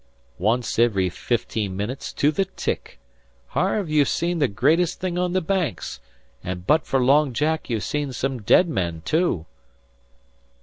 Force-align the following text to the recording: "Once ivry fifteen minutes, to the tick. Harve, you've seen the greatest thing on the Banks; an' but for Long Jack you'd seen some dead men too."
"Once 0.39 0.79
ivry 0.79 1.09
fifteen 1.11 1.77
minutes, 1.77 2.11
to 2.11 2.31
the 2.31 2.45
tick. 2.45 2.99
Harve, 3.49 3.87
you've 3.87 4.07
seen 4.09 4.39
the 4.39 4.47
greatest 4.47 4.99
thing 4.99 5.15
on 5.15 5.33
the 5.33 5.41
Banks; 5.41 5.99
an' 6.43 6.63
but 6.65 6.87
for 6.87 6.99
Long 6.99 7.33
Jack 7.33 7.69
you'd 7.69 7.81
seen 7.83 8.11
some 8.11 8.41
dead 8.41 8.67
men 8.67 9.03
too." 9.05 9.45